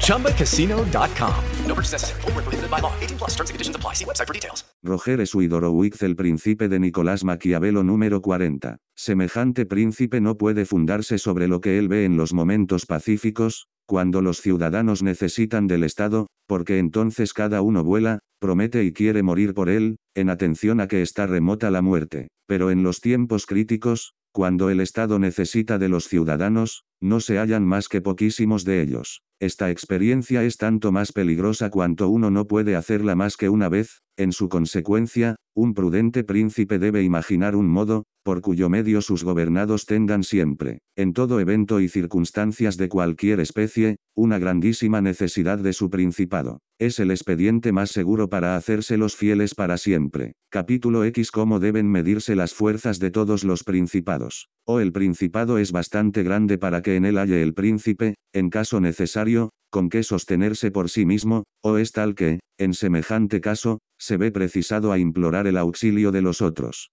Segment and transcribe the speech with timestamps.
[0.00, 1.34] ChumbaCasino.com.
[1.66, 2.20] No purchase necessary.
[2.22, 2.92] Void where prohibited by law.
[3.00, 3.94] 18 plus terms and conditions apply.
[3.94, 4.64] See website for details.
[4.82, 8.78] Roger Suidorowicz el príncipe de Nicolás Maquiavelo número 40.
[8.94, 14.22] Semejante príncipe no puede fundarse sobre lo que él ve en los momentos pacíficos, cuando
[14.22, 19.68] los ciudadanos necesitan del Estado, porque entonces cada uno vuela, promete y quiere morir por
[19.68, 22.28] él, en atención a que está remota la muerte.
[22.46, 27.64] Pero en los tiempos críticos, cuando el Estado necesita de los ciudadanos, no se hallan
[27.64, 29.22] más que poquísimos de ellos.
[29.40, 34.02] Esta experiencia es tanto más peligrosa cuanto uno no puede hacerla más que una vez,
[34.18, 39.86] en su consecuencia, un prudente príncipe debe imaginar un modo, por cuyo medio sus gobernados
[39.86, 45.88] tengan siempre, en todo evento y circunstancias de cualquier especie, una grandísima necesidad de su
[45.88, 46.58] principado.
[46.78, 50.32] Es el expediente más seguro para hacérselos fieles para siempre.
[50.50, 54.50] Capítulo X Cómo deben medirse las fuerzas de todos los principados.
[54.66, 58.78] O el principado es bastante grande para que en él halle el príncipe, en caso
[58.78, 64.18] necesario, con que sostenerse por sí mismo, o es tal que, en semejante caso, se
[64.18, 66.90] ve precisado a implorar el auxilio de los otros.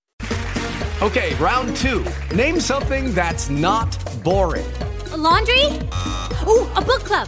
[1.01, 2.05] Okay, round two.
[2.33, 4.63] Name something that's not boring.
[5.11, 5.65] A laundry?
[6.47, 7.27] Ooh, a book club.